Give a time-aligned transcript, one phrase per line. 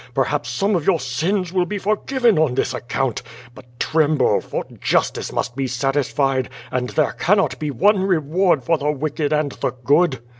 [0.15, 3.21] Perhaps some of your sins will be for given on this account.
[3.55, 8.91] 15ut tremble, for justice must be satisfied, and there cannot be one reward for the
[8.91, 10.19] wicked and the good!"